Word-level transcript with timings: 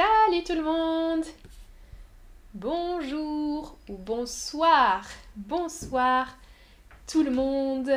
Salut 0.00 0.44
tout 0.44 0.54
le 0.54 0.62
monde. 0.62 1.24
Bonjour 2.54 3.76
ou 3.86 3.98
bonsoir. 3.98 5.04
Bonsoir 5.36 6.38
tout 7.06 7.22
le 7.22 7.30
monde. 7.30 7.90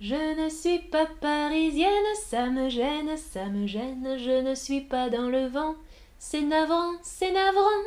Je 0.00 0.42
ne 0.42 0.48
suis 0.48 0.78
pas 0.78 1.04
parisienne, 1.04 1.90
ça 2.24 2.46
me 2.46 2.70
gêne, 2.70 3.14
ça 3.18 3.44
me 3.44 3.66
gêne, 3.66 4.16
je 4.16 4.40
ne 4.40 4.54
suis 4.54 4.80
pas 4.80 5.10
dans 5.10 5.28
le 5.28 5.48
vent, 5.48 5.74
c'est 6.18 6.40
navrant, 6.40 6.92
c'est 7.02 7.30
navrant. 7.30 7.84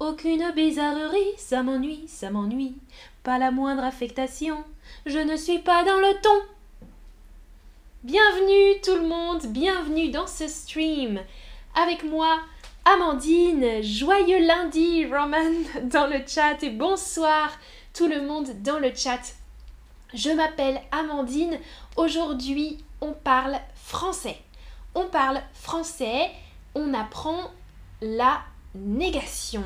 Aucune 0.00 0.50
bizarrerie, 0.50 1.36
ça 1.36 1.62
m'ennuie, 1.62 2.08
ça 2.08 2.30
m'ennuie, 2.30 2.74
pas 3.22 3.38
la 3.38 3.52
moindre 3.52 3.84
affectation, 3.84 4.64
je 5.06 5.18
ne 5.20 5.36
suis 5.36 5.60
pas 5.60 5.84
dans 5.84 6.00
le 6.00 6.20
ton. 6.20 6.57
Bienvenue 8.04 8.80
tout 8.80 8.94
le 8.94 9.08
monde, 9.08 9.44
bienvenue 9.48 10.12
dans 10.12 10.28
ce 10.28 10.46
stream. 10.46 11.18
Avec 11.74 12.04
moi, 12.04 12.38
Amandine, 12.84 13.82
joyeux 13.82 14.46
lundi, 14.46 15.04
Roman 15.04 15.50
dans 15.82 16.06
le 16.06 16.20
chat 16.24 16.62
et 16.62 16.70
bonsoir 16.70 17.50
tout 17.92 18.06
le 18.06 18.22
monde 18.22 18.62
dans 18.62 18.78
le 18.78 18.94
chat. 18.94 19.34
Je 20.14 20.30
m'appelle 20.30 20.80
Amandine. 20.92 21.58
Aujourd'hui, 21.96 22.78
on 23.00 23.10
parle 23.14 23.58
français. 23.74 24.38
On 24.94 25.06
parle 25.06 25.42
français, 25.52 26.30
on 26.76 26.94
apprend 26.94 27.50
la 28.00 28.42
négation. 28.76 29.64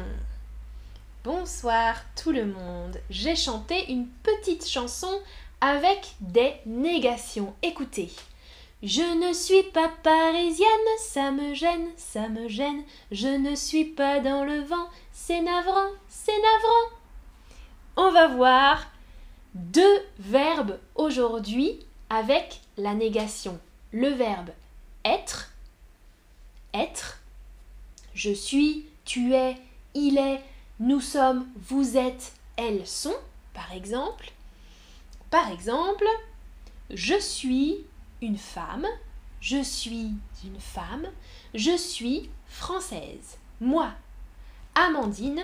Bonsoir 1.22 1.96
tout 2.16 2.32
le 2.32 2.46
monde. 2.46 2.98
J'ai 3.10 3.36
chanté 3.36 3.92
une 3.92 4.08
petite 4.08 4.66
chanson 4.66 5.20
avec 5.62 6.16
des 6.20 6.54
négations. 6.66 7.54
Écoutez. 7.62 8.10
Je 8.82 9.28
ne 9.28 9.32
suis 9.32 9.62
pas 9.62 9.88
parisienne, 10.02 10.66
ça 10.98 11.30
me 11.30 11.54
gêne, 11.54 11.88
ça 11.96 12.28
me 12.28 12.48
gêne. 12.48 12.82
Je 13.12 13.28
ne 13.28 13.54
suis 13.54 13.84
pas 13.84 14.18
dans 14.18 14.44
le 14.44 14.58
vent, 14.60 14.88
c'est 15.12 15.40
navrant, 15.40 15.90
c'est 16.08 16.32
navrant. 16.32 16.98
On 17.96 18.10
va 18.10 18.26
voir 18.26 18.88
deux 19.54 20.02
verbes 20.18 20.80
aujourd'hui 20.96 21.78
avec 22.10 22.60
la 22.76 22.94
négation. 22.94 23.60
Le 23.92 24.08
verbe 24.08 24.50
être, 25.04 25.52
être, 26.74 27.20
je 28.14 28.32
suis, 28.32 28.86
tu 29.04 29.32
es, 29.34 29.56
il 29.94 30.18
est, 30.18 30.42
nous 30.80 31.00
sommes, 31.00 31.46
vous 31.54 31.96
êtes, 31.96 32.32
elles 32.56 32.84
sont, 32.84 33.14
par 33.54 33.72
exemple. 33.72 34.32
Par 35.32 35.50
exemple, 35.50 36.04
je 36.90 37.18
suis 37.18 37.86
une 38.20 38.36
femme, 38.36 38.86
je 39.40 39.62
suis 39.62 40.10
une 40.44 40.60
femme, 40.60 41.06
je 41.54 41.74
suis 41.74 42.28
française. 42.46 43.38
Moi, 43.58 43.90
Amandine, 44.74 45.42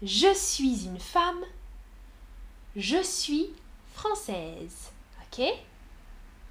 je 0.00 0.32
suis 0.32 0.84
une 0.84 1.00
femme, 1.00 1.40
je 2.76 3.02
suis 3.02 3.50
française. 3.94 4.92
Ok? 5.24 5.44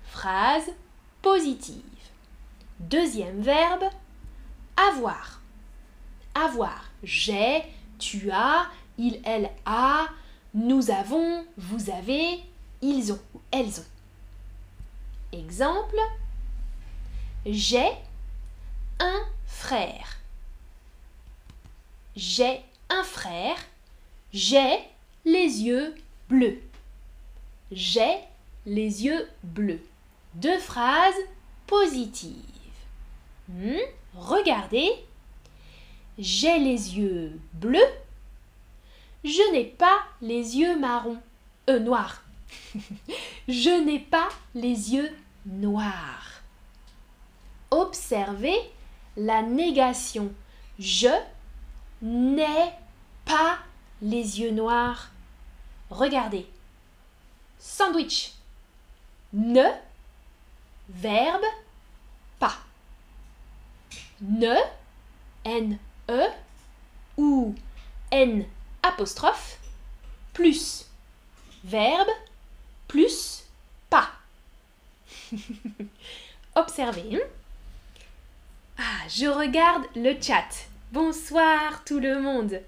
Phrase 0.04 0.70
positive. 1.22 1.82
Deuxième 2.82 3.40
verbe, 3.40 3.86
avoir. 4.76 5.42
Avoir. 6.36 6.92
J'ai, 7.04 7.64
tu 8.00 8.30
as, 8.32 8.68
il, 8.98 9.22
elle 9.24 9.50
a, 9.66 10.08
nous 10.54 10.92
avons, 10.92 11.46
vous 11.56 11.90
avez, 11.90 12.44
ils 12.82 13.12
ont 13.12 13.20
ou 13.34 13.42
elles 13.52 13.80
ont. 13.80 13.86
Exemple, 15.32 15.98
j'ai 17.46 17.90
un 19.00 19.22
frère. 19.46 20.18
J'ai 22.16 22.62
un 22.90 23.04
frère. 23.04 23.58
J'ai 24.34 24.80
les 25.26 25.62
yeux 25.62 25.96
bleus. 26.28 26.62
J'ai 27.72 28.18
les 28.66 29.06
yeux 29.06 29.28
bleus. 29.44 29.82
Deux 30.34 30.60
phrases 30.60 31.14
positives. 31.68 32.34
Hmm, 33.48 33.78
regardez. 34.16 34.92
J'ai 36.18 36.60
les 36.60 36.98
yeux 36.98 37.40
bleus. 37.54 37.80
Je 39.24 39.52
n'ai 39.52 39.66
pas 39.66 40.00
les 40.22 40.58
yeux 40.58 40.78
marrons. 40.78 41.22
Euh, 41.70 41.80
noirs. 41.80 42.24
Je 43.48 43.84
n'ai 43.84 44.00
pas 44.00 44.30
les 44.56 44.94
yeux 44.94 45.16
noirs. 45.46 46.42
Observez 47.72 48.58
la 49.18 49.42
négation. 49.42 50.32
Je 50.80 51.10
n'ai 52.02 52.72
pas 53.26 53.60
les 54.02 54.40
yeux 54.40 54.52
noirs. 54.52 55.10
Regardez. 55.90 56.48
Sandwich. 57.60 58.34
Ne. 59.34 59.66
Verbe. 60.90 61.46
Pas. 62.40 62.58
Ne. 64.22 64.56
N-E. 65.46 66.28
Ou 67.18 67.54
N 68.12 68.46
apostrophe. 68.82 69.60
Plus. 70.34 70.86
Verbe. 71.64 72.10
Plus. 72.88 73.44
Pas. 73.90 74.10
Observez. 76.56 77.16
Hein. 77.16 77.28
Ah, 78.78 79.08
je 79.10 79.26
regarde 79.26 79.86
le 79.96 80.16
chat. 80.22 80.48
Bonsoir 80.92 81.84
tout 81.86 82.00
le 82.00 82.22
monde. 82.22 82.62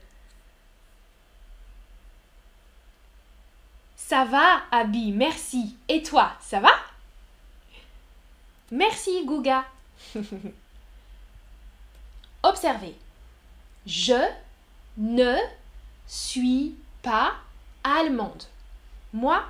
Ça 3.96 4.26
va, 4.26 4.64
Abby, 4.72 5.12
merci. 5.12 5.78
Et 5.88 6.04
toi, 6.04 6.34
ça 6.42 6.60
va? 6.60 6.74
Merci, 8.72 9.24
Gouga. 9.26 9.66
Observez. 12.44 12.96
Je 13.86 14.22
ne 14.98 15.38
suis 16.08 16.76
pas 17.02 17.36
allemande. 17.84 18.44
Moi, 19.14 19.44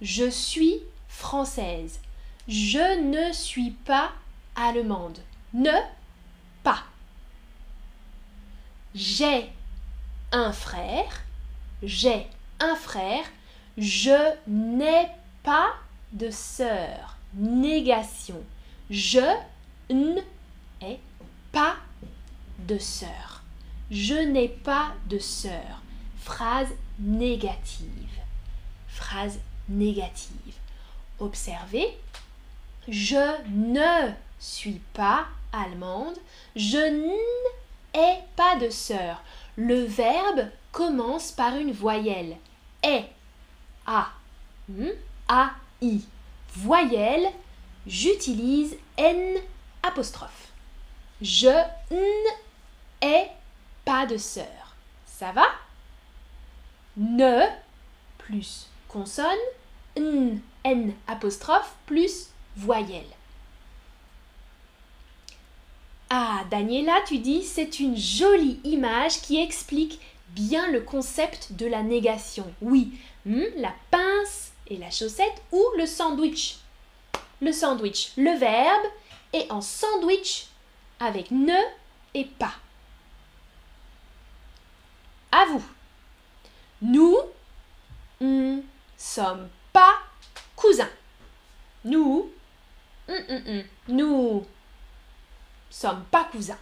je 0.00 0.30
suis 0.30 0.80
française. 1.08 2.00
Je 2.48 3.02
ne 3.02 3.30
suis 3.34 3.72
pas 3.72 4.10
allemande. 4.56 5.18
Ne 5.52 5.78
pas. 6.62 6.82
J'ai 8.94 9.50
un 10.32 10.50
frère. 10.52 11.24
J'ai 11.82 12.26
un 12.58 12.74
frère. 12.74 13.24
Je 13.76 14.34
n'ai 14.46 15.08
pas 15.42 15.74
de 16.12 16.30
sœur. 16.30 17.18
Négation. 17.34 18.42
Je 18.88 19.36
n'ai 19.90 21.00
pas 21.52 21.76
de 22.60 22.78
sœur. 22.78 23.42
Je 23.90 24.14
n'ai 24.14 24.48
pas 24.48 24.94
de 25.06 25.18
sœur. 25.18 25.82
Phrase 26.22 26.70
négative. 26.98 28.18
Phrase 28.88 29.38
négative. 29.68 30.54
Observez. 31.20 31.94
Je 32.88 33.42
ne 33.50 34.12
suis 34.38 34.80
pas 34.94 35.26
allemande. 35.52 36.16
Je 36.56 36.78
n'ai 36.78 38.18
pas 38.34 38.56
de 38.56 38.70
sœur. 38.70 39.22
Le 39.56 39.84
verbe 39.84 40.48
commence 40.72 41.32
par 41.32 41.56
une 41.56 41.72
voyelle. 41.72 42.36
Est 42.82 43.10
a. 43.86 44.08
Hmm? 44.68 44.88
A, 45.28 45.50
I. 45.82 46.02
Voyelle, 46.54 47.30
j'utilise 47.86 48.76
N. 48.96 49.38
Je 51.20 51.62
n'ai 53.02 53.28
pas 53.84 54.06
de 54.06 54.16
sœur. 54.16 54.76
Ça 55.06 55.32
va? 55.32 55.46
Ne 56.96 57.46
plus 58.18 58.66
consonne, 58.88 59.26
N, 59.96 60.40
N 60.64 60.94
apostrophe 61.06 61.74
plus 61.86 62.28
voyelle. 62.58 63.02
Ah, 66.10 66.44
Daniela, 66.50 67.00
tu 67.06 67.18
dis, 67.18 67.42
c'est 67.42 67.80
une 67.80 67.96
jolie 67.96 68.60
image 68.64 69.20
qui 69.20 69.40
explique 69.40 70.00
bien 70.30 70.70
le 70.70 70.80
concept 70.80 71.52
de 71.52 71.66
la 71.66 71.82
négation. 71.82 72.46
Oui, 72.60 72.98
Hmm, 73.28 73.44
la 73.56 73.74
pince 73.90 74.52
et 74.68 74.78
la 74.78 74.90
chaussette 74.90 75.42
ou 75.52 75.62
le 75.76 75.84
sandwich. 75.84 76.56
Le 77.42 77.52
sandwich, 77.52 78.12
le 78.16 78.38
verbe 78.38 78.86
est 79.34 79.52
en 79.52 79.60
sandwich 79.60 80.46
avec 80.98 81.30
ne 81.30 81.58
et 82.14 82.24
pas. 82.24 82.54
À 85.30 85.44
vous. 85.44 85.62
Nous 86.80 87.18
ne 88.22 88.62
sommes 88.96 89.50
pas 89.74 89.98
cousins. 90.56 90.88
Nous, 91.84 92.32
hmm, 93.08 93.58
hmm, 93.58 93.62
nous 93.88 94.46
sommes 95.70 96.04
pas 96.10 96.24
cousins. 96.24 96.58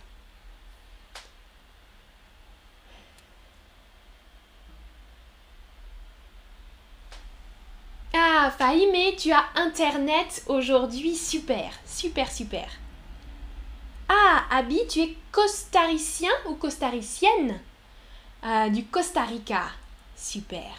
Ah, 8.14 8.50
Fahimé, 8.56 9.14
tu 9.16 9.32
as 9.32 9.44
Internet 9.56 10.42
aujourd'hui. 10.46 11.14
Super, 11.16 11.70
super, 11.84 12.30
super. 12.30 12.68
Ah, 14.08 14.44
Abby, 14.50 14.80
tu 14.88 15.00
es 15.00 15.16
costaricien 15.32 16.30
ou 16.46 16.54
costaricienne 16.54 17.60
ah, 18.42 18.70
Du 18.70 18.84
Costa 18.84 19.22
Rica. 19.22 19.64
Super. 20.16 20.72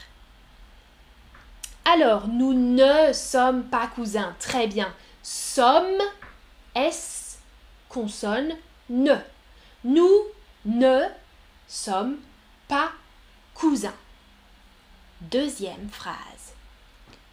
Alors, 1.86 2.28
nous 2.28 2.54
ne 2.54 3.14
sommes 3.14 3.66
pas 3.66 3.88
cousins. 3.88 4.36
Très 4.40 4.68
bien. 4.68 4.94
Sommes, 5.30 6.02
S, 6.74 7.40
consonne, 7.90 8.56
ne. 8.88 9.14
Nous 9.84 10.24
ne 10.64 11.02
sommes 11.68 12.20
pas 12.70 12.94
cousins. 13.54 13.94
Deuxième 15.20 15.90
phrase. 15.90 16.54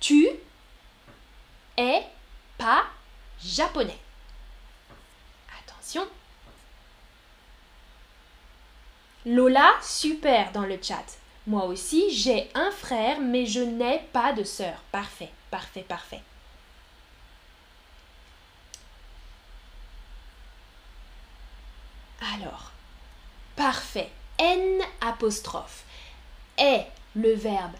Tu 0.01 0.27
es 1.77 2.03
pas 2.59 2.87
japonais. 3.41 4.01
Attention. 5.63 6.09
Lola, 9.25 9.73
super 9.81 10.51
dans 10.51 10.67
le 10.67 10.81
chat. 10.83 11.07
Moi 11.47 11.65
aussi, 11.67 12.11
j'ai 12.11 12.51
un 12.55 12.73
frère, 12.73 13.21
mais 13.21 13.47
je 13.47 13.61
n'ai 13.61 14.01
pas 14.13 14.33
de 14.33 14.43
sœur. 14.43 14.83
Parfait, 14.91 15.31
parfait, 15.49 15.85
parfait. 15.87 16.23
Alors, 22.33 22.73
parfait. 23.57 24.11
N 24.39 24.81
apostrophe 25.01 25.85
est 26.59 26.87
le 27.15 27.35
verbe 27.35 27.75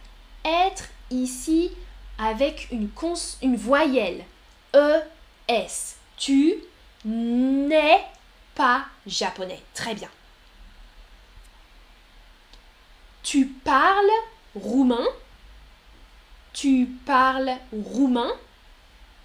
être 0.45 0.85
ici 1.11 1.71
avec 2.19 2.69
une, 2.71 2.91
une 3.43 3.57
voyelle. 3.57 4.25
E, 4.75 5.01
S. 5.49 5.97
Tu 6.17 6.55
n'es 7.05 8.05
pas 8.55 8.85
japonais. 9.07 9.61
Très 9.75 9.95
bien. 9.95 10.09
Tu 13.23 13.47
parles 13.47 14.07
roumain 14.55 15.07
Tu 16.53 16.87
parles 17.07 17.57
roumain 17.73 18.33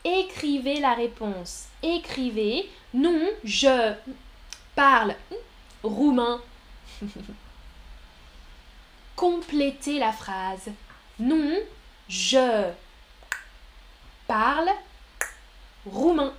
Écrivez 0.05 0.79
la 0.79 0.93
réponse. 0.93 1.65
Écrivez 1.83 2.69
non, 2.93 3.27
je 3.43 3.93
parle 4.79 5.13
roumain. 5.83 6.41
Complétez 9.17 9.99
la 9.99 10.13
phrase. 10.13 10.69
Non, 11.19 11.53
je 12.07 12.71
parle 14.25 14.69
roumain. 15.85 16.33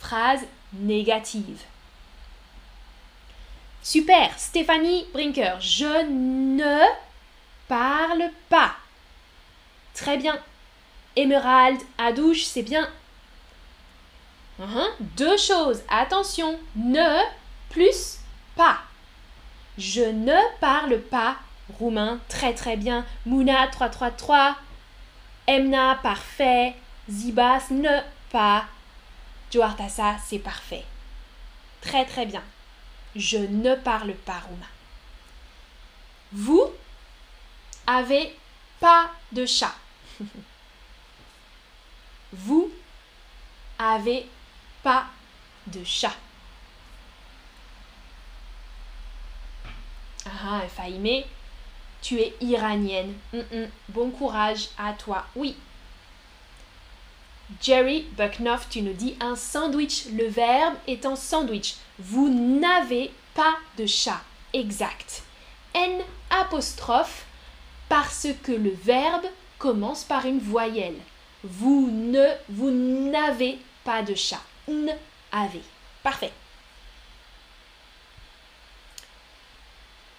phrase 0.00 0.40
négative. 0.72 1.62
Super, 3.80 4.36
Stéphanie 4.36 5.06
Brinker, 5.12 5.60
je 5.60 6.04
ne 6.10 6.82
parle 7.68 8.32
pas. 8.48 8.74
Très 9.94 10.16
bien. 10.16 10.42
Émeraude 11.14 11.80
à 11.98 12.10
douche, 12.12 12.46
c'est 12.46 12.64
bien. 12.64 12.90
Uh-huh. 14.60 14.90
Deux 15.16 15.36
choses, 15.36 15.82
attention, 15.88 16.58
ne 16.74 17.22
plus 17.70 18.18
pas. 18.56 18.78
Je 19.76 20.02
ne 20.02 20.58
parle 20.60 21.00
pas 21.00 21.36
roumain, 21.78 22.18
très 22.28 22.54
très 22.54 22.76
bien. 22.76 23.06
Mouna 23.24 23.68
333, 23.68 24.56
Emna 25.46 25.98
parfait, 26.02 26.74
Zibas 27.08 27.66
ne 27.70 28.00
pas. 28.30 28.64
Joartasa 29.52 30.16
c'est 30.26 30.40
parfait. 30.40 30.84
Très 31.80 32.04
très 32.04 32.26
bien. 32.26 32.42
Je 33.14 33.38
ne 33.38 33.74
parle 33.76 34.14
pas 34.14 34.40
roumain. 34.40 34.66
Vous 36.32 36.66
avez 37.86 38.36
pas 38.80 39.10
de 39.32 39.46
chat. 39.46 39.74
Vous 42.32 42.70
avez 43.78 44.26
pas 44.82 45.06
de 45.66 45.82
chat. 45.84 46.14
Ah, 50.26 50.62
Faïmé, 50.68 51.26
tu 52.02 52.20
es 52.20 52.34
iranienne. 52.40 53.14
Bon 53.88 54.10
courage 54.10 54.68
à 54.78 54.92
toi. 54.92 55.26
Oui. 55.36 55.56
Jerry 57.62 58.02
Bucknoff, 58.16 58.68
tu 58.68 58.82
nous 58.82 58.92
dis 58.92 59.16
un 59.20 59.34
sandwich. 59.34 60.06
Le 60.12 60.26
verbe 60.26 60.74
est 60.86 61.06
en 61.06 61.16
sandwich. 61.16 61.76
Vous 61.98 62.28
n'avez 62.28 63.10
pas 63.34 63.54
de 63.78 63.86
chat. 63.86 64.20
Exact. 64.52 65.22
N 65.74 66.00
apostrophe 66.30 67.24
parce 67.88 68.28
que 68.42 68.52
le 68.52 68.70
verbe 68.70 69.26
commence 69.58 70.04
par 70.04 70.26
une 70.26 70.40
voyelle. 70.40 70.98
Vous 71.42 71.90
ne, 71.90 72.26
vous 72.48 72.70
n'avez 72.70 73.58
pas 73.84 74.02
de 74.02 74.14
chat. 74.14 74.42
N 74.68 74.94
avez. 75.32 75.62
Parfait. 76.02 76.32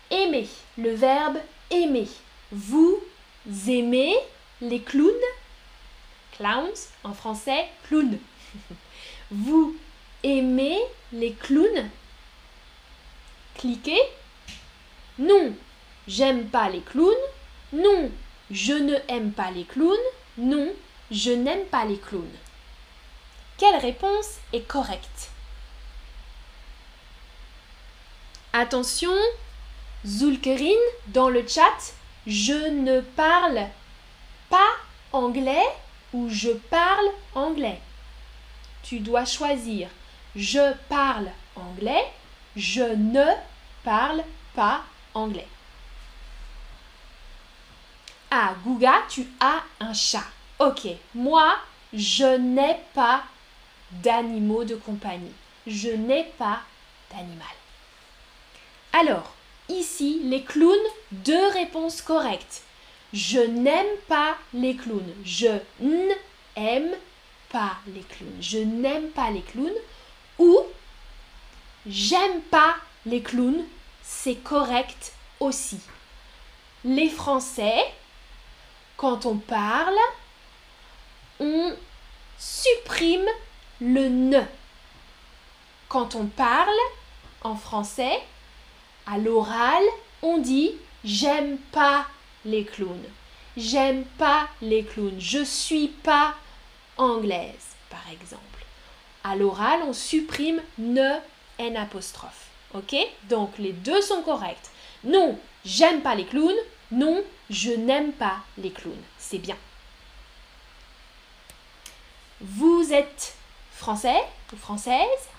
Aimer. 0.10 0.48
Le 0.78 0.92
verbe 0.92 1.38
aimer. 1.70 2.08
Vous 2.52 3.00
aimez 3.68 4.16
les 4.62 4.82
clowns? 4.82 5.14
Clowns 6.36 6.90
en 7.04 7.14
français, 7.14 7.68
clown. 7.88 8.18
Vous 9.32 9.76
aimez 10.24 10.80
les 11.12 11.34
clowns? 11.34 11.90
Cliquez. 13.56 14.02
Non, 15.20 15.54
j'aime 16.08 16.48
pas 16.50 16.70
les 16.70 16.82
clowns. 16.82 17.14
Non, 17.74 18.10
je 18.50 18.74
ne 18.74 18.96
aime 19.10 19.32
pas 19.32 19.52
les 19.52 19.66
clowns. 19.66 19.98
Non, 20.38 20.70
je 21.12 21.32
n'aime 21.32 21.66
pas 21.66 21.86
les 21.86 21.98
clowns. 21.98 22.26
Quelle 23.60 23.76
réponse 23.76 24.38
est 24.54 24.68
correcte? 24.68 25.30
Attention, 28.54 29.14
Zulkerin 30.04 30.80
dans 31.08 31.30
le 31.30 31.48
chat, 31.48 31.94
je 32.26 32.70
ne 32.70 33.02
parle 33.02 33.68
pas 34.50 34.72
anglais 35.12 35.68
ou 36.14 36.30
je 36.30 36.50
parle 36.50 37.06
anglais. 37.36 37.80
Tu 38.82 39.00
dois 39.00 39.26
choisir 39.26 39.90
je 40.36 40.74
parle 40.88 41.30
anglais, 41.56 42.06
je 42.56 42.84
ne 42.84 43.26
parle 43.84 44.24
pas 44.56 44.82
anglais. 45.14 45.48
Ah, 48.32 48.54
Gouga, 48.64 49.04
tu 49.10 49.28
as 49.40 49.64
un 49.80 49.94
chat. 49.94 50.24
Ok, 50.60 50.88
moi, 51.16 51.58
je 51.94 52.38
n'ai 52.38 52.78
pas 52.94 53.24
d'animaux 53.92 54.64
de 54.64 54.76
compagnie. 54.76 55.34
Je 55.68 55.90
n'ai 55.90 56.26
pas 56.38 56.60
d'animal. 57.12 57.48
Alors, 58.94 59.34
ici, 59.68 60.22
les 60.24 60.44
clowns, 60.44 60.78
deux 61.12 61.48
réponses 61.50 62.02
correctes. 62.02 62.64
Je 63.14 63.40
n'aime 63.40 63.98
pas 64.08 64.38
les 64.54 64.76
clowns. 64.76 65.14
Je 65.24 65.60
n'aime 65.80 66.96
pas 67.50 67.78
les 67.88 68.02
clowns. 68.02 68.42
Je 68.42 68.60
n'aime 68.60 69.10
pas 69.10 69.32
les 69.32 69.42
clowns. 69.42 69.72
Ou 70.38 70.60
j'aime 71.88 72.42
pas 72.42 72.76
les 73.06 73.22
clowns. 73.22 73.66
C'est 74.04 74.44
correct 74.44 75.14
aussi. 75.40 75.80
Les 76.84 77.10
Français, 77.10 77.84
quand 78.98 79.26
on 79.26 79.38
parle, 79.38 79.98
on 81.40 81.76
supprime 82.38 83.28
le 83.82 84.10
ne. 84.10 84.42
Quand 85.88 86.16
on 86.16 86.26
parle 86.26 86.70
en 87.42 87.56
français, 87.56 88.22
à 89.06 89.18
l'oral, 89.18 89.84
on 90.22 90.38
dit 90.38 90.74
j'aime 91.04 91.58
pas 91.72 92.06
les 92.46 92.66
clowns. 92.66 93.06
J'aime 93.58 94.06
pas 94.18 94.48
les 94.62 94.84
clowns. 94.84 95.20
Je 95.20 95.44
suis 95.44 95.88
pas 95.88 96.36
anglaise, 96.98 97.76
par 97.90 98.04
exemple. 98.12 98.44
À 99.24 99.36
l'oral, 99.36 99.82
on 99.84 99.94
supprime 99.94 100.62
ne 100.78 101.18
n 101.58 101.78
apostrophe. 101.78 102.48
Ok? 102.74 102.96
Donc 103.30 103.58
les 103.58 103.74
deux 103.74 104.02
sont 104.02 104.22
corrects. 104.22 104.70
Non, 105.04 105.38
j'aime 105.66 106.02
pas 106.02 106.16
les 106.16 106.26
clowns. 106.26 106.56
Non, 106.92 107.24
je 107.50 107.72
n'aime 107.72 108.14
pas 108.14 108.38
les 108.58 108.72
clowns. 108.72 109.04
C'est 109.18 109.38
bien. 109.38 109.58
Vous 112.42 112.94
êtes 112.94 113.36
français 113.80 114.22
ou 114.52 114.58
française 114.58 115.30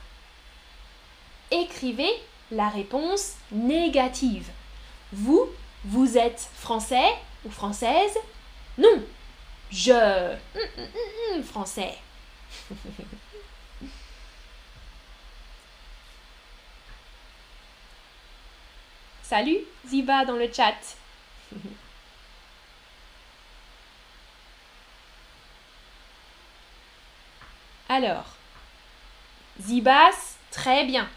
Écrivez 1.51 2.11
la 2.51 2.71
réponse 2.71 3.35
négative. 3.53 4.49
Vous, 5.13 5.51
vous 5.85 6.17
êtes 6.17 6.49
français 6.55 7.17
ou 7.45 7.51
française? 7.51 8.17
Non. 8.79 9.05
Je. 9.71 9.93
Hum, 9.93 10.63
hum, 10.79 10.89
hum, 11.35 11.43
français. 11.43 11.99
Salut 19.23 19.59
Ziba 19.87 20.25
dans 20.25 20.37
le 20.37 20.51
chat. 20.51 20.97
Alors, 27.91 28.37
Zibas, 29.61 30.37
très 30.53 30.85
bien. 30.85 31.09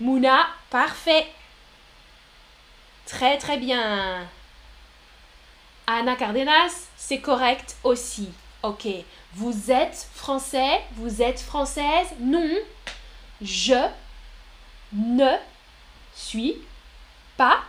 Mouna, 0.00 0.48
parfait. 0.70 1.30
Très 3.04 3.36
très 3.36 3.58
bien. 3.58 4.26
Anna 5.86 6.16
Cardenas, 6.16 6.88
c'est 6.96 7.20
correct 7.20 7.76
aussi. 7.84 8.30
Ok. 8.62 8.88
Vous 9.34 9.70
êtes 9.70 10.08
français, 10.14 10.80
vous 10.92 11.20
êtes 11.20 11.40
française? 11.40 12.08
Non. 12.18 12.56
Je 13.42 13.90
ne 14.94 15.36
suis 16.14 16.56
pas 17.36 17.60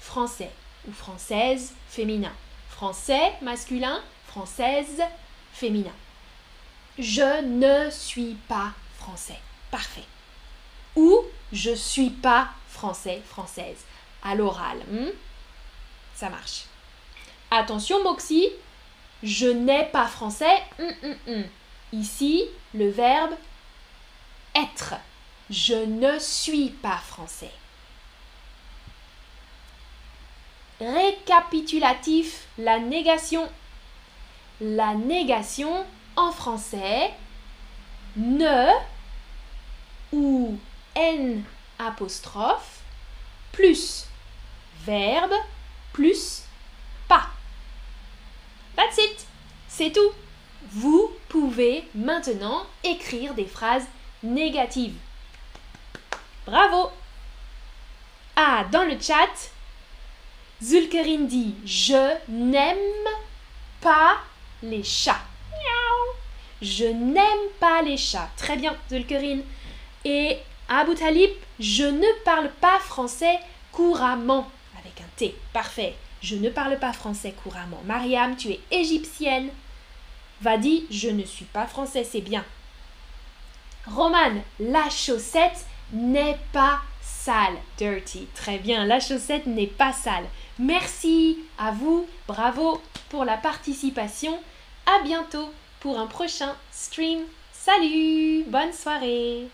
français 0.00 0.50
ou 0.88 0.92
française 0.92 1.72
féminin. 1.88 2.32
Français 2.68 3.34
masculin, 3.42 4.02
française 4.26 5.00
féminin. 5.52 5.94
Je 6.98 7.42
ne 7.42 7.90
suis 7.90 8.34
pas 8.48 8.72
français. 8.98 9.38
Parfait. 9.70 10.04
Ou 10.96 11.20
je 11.52 11.74
suis 11.74 12.10
pas 12.10 12.48
français, 12.68 13.20
française. 13.26 13.84
À 14.22 14.34
l'oral. 14.34 14.78
Hmm? 14.90 15.10
Ça 16.14 16.28
marche. 16.30 16.64
Attention, 17.50 18.02
Moxie. 18.02 18.48
Je 19.22 19.46
n'ai 19.46 19.86
pas 19.86 20.06
français. 20.06 20.62
Hmm, 20.78 21.32
hmm, 21.32 21.42
Ici, 21.92 22.44
le 22.74 22.90
verbe 22.90 23.34
être. 24.54 24.94
Je 25.50 25.74
ne 25.74 26.18
suis 26.18 26.70
pas 26.70 26.98
français. 26.98 27.50
Récapitulatif, 30.80 32.46
la 32.58 32.78
négation. 32.78 33.48
La 34.60 34.94
négation 34.94 35.84
en 36.16 36.32
français, 36.32 37.12
ne 38.16 38.68
ou 40.12 40.58
n 40.94 41.44
plus 43.52 44.06
verbe 44.84 45.34
plus 45.92 46.42
pas. 47.08 47.28
That's 48.76 48.98
it. 48.98 49.26
C'est 49.68 49.92
tout. 49.92 50.12
Vous 50.70 51.10
pouvez 51.28 51.88
maintenant 51.94 52.66
écrire 52.82 53.34
des 53.34 53.46
phrases 53.46 53.86
négatives. 54.22 54.96
Bravo. 56.46 56.90
Ah, 58.36 58.64
dans 58.72 58.82
le 58.82 59.00
chat, 59.00 59.50
Zulkerin 60.62 61.24
dit 61.24 61.54
Je 61.64 62.16
n'aime 62.28 62.78
pas 63.80 64.18
les 64.62 64.82
chats. 64.82 65.22
Je 66.64 66.86
n'aime 66.86 67.48
pas 67.60 67.82
les 67.82 67.98
chats. 67.98 68.30
Très 68.38 68.56
bien, 68.56 68.74
Zulkerin. 68.88 69.40
Et 70.06 70.38
Abu 70.68 70.94
Talib, 70.94 71.30
je 71.60 71.84
ne 71.84 72.24
parle 72.24 72.50
pas 72.60 72.78
français 72.78 73.38
couramment. 73.70 74.50
Avec 74.78 74.98
un 75.02 75.10
T. 75.16 75.36
Parfait. 75.52 75.94
Je 76.22 76.36
ne 76.36 76.48
parle 76.48 76.78
pas 76.78 76.94
français 76.94 77.32
couramment. 77.32 77.82
Mariam, 77.84 78.34
tu 78.34 78.48
es 78.48 78.60
égyptienne. 78.70 79.50
Vadi, 80.40 80.86
je 80.90 81.10
ne 81.10 81.24
suis 81.24 81.44
pas 81.44 81.66
français, 81.66 82.02
c'est 82.02 82.22
bien. 82.22 82.44
Roman, 83.86 84.42
la 84.58 84.88
chaussette 84.88 85.66
n'est 85.92 86.38
pas 86.54 86.80
sale. 87.02 87.58
Dirty. 87.76 88.26
Très 88.34 88.56
bien, 88.56 88.86
la 88.86 89.00
chaussette 89.00 89.44
n'est 89.44 89.66
pas 89.66 89.92
sale. 89.92 90.24
Merci 90.58 91.40
à 91.58 91.72
vous. 91.72 92.08
Bravo 92.26 92.80
pour 93.10 93.26
la 93.26 93.36
participation. 93.36 94.40
À 94.86 95.02
bientôt 95.02 95.52
pour 95.84 95.98
un 95.98 96.06
prochain 96.06 96.56
stream. 96.72 97.18
Salut, 97.52 98.44
bonne 98.44 98.72
soirée 98.72 99.48